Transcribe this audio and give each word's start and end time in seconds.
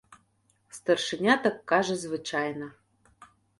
Старшыня 0.77 1.35
так 1.45 1.61
кажа 1.73 1.99
звычайна. 2.07 2.73